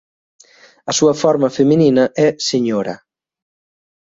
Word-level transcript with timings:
A 0.89 0.91
súa 0.99 1.15
forma 1.23 1.49
feminina 1.57 2.03
é 2.25 2.27
"Señora". 2.49 2.95